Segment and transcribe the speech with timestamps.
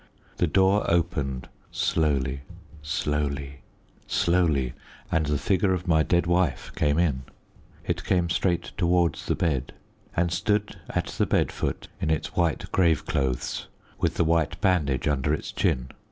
[0.37, 2.41] The door opened slowly,
[2.81, 3.59] slowly,
[4.07, 4.73] slowly,
[5.11, 7.21] and the figure of my dead wife came in.
[7.85, 9.73] It came straight towards the bed,
[10.15, 13.67] and stood at the bed foot in its white grave clothes,
[13.99, 15.89] with the white bandage under its chin.